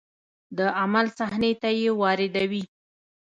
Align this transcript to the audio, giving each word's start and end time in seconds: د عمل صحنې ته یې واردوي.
د 0.57 0.59
عمل 0.79 1.05
صحنې 1.17 1.51
ته 1.61 1.69
یې 1.81 1.91
واردوي. 2.01 2.63